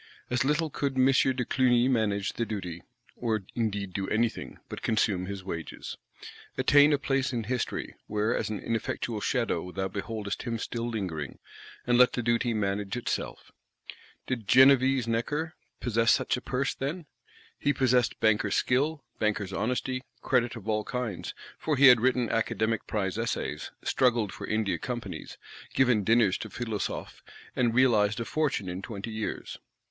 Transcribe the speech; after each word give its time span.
As 0.31 0.43
little 0.43 0.71
could 0.71 0.95
M. 0.97 1.05
de 1.05 1.45
Clugny 1.45 1.87
manage 1.87 2.33
the 2.33 2.43
duty; 2.43 2.81
or 3.15 3.43
indeed 3.53 3.93
do 3.93 4.09
anything, 4.09 4.57
but 4.67 4.81
consume 4.81 5.27
his 5.27 5.43
wages; 5.43 5.95
attain 6.57 6.91
"a 6.91 6.97
place 6.97 7.31
in 7.31 7.43
History," 7.43 7.93
where 8.07 8.35
as 8.35 8.49
an 8.49 8.57
ineffectual 8.59 9.21
shadow 9.21 9.71
thou 9.71 9.87
beholdest 9.87 10.41
him 10.41 10.57
still 10.57 10.89
lingering;—and 10.89 11.97
let 11.99 12.13
the 12.13 12.23
duty 12.23 12.51
manage 12.51 12.97
itself. 12.97 13.51
Did 14.25 14.47
Genevese 14.47 15.05
Necker 15.07 15.53
possess 15.79 16.11
such 16.11 16.35
a 16.35 16.41
Purse, 16.41 16.73
then? 16.73 17.05
He 17.59 17.71
possessed 17.71 18.19
banker's 18.19 18.55
skill, 18.55 19.03
banker's 19.19 19.53
honesty; 19.53 20.01
credit 20.23 20.55
of 20.55 20.67
all 20.67 20.83
kinds, 20.83 21.35
for 21.59 21.77
he 21.77 21.85
had 21.89 22.01
written 22.01 22.27
Academic 22.27 22.87
Prize 22.87 23.19
Essays, 23.19 23.69
struggled 23.83 24.33
for 24.33 24.47
India 24.47 24.79
Companies, 24.79 25.37
given 25.75 26.03
dinners 26.03 26.39
to 26.39 26.49
Philosophes, 26.49 27.21
and 27.55 27.75
"realised 27.75 28.19
a 28.19 28.25
fortune 28.25 28.67
in 28.67 28.81
twenty 28.81 29.11
years." 29.11 29.59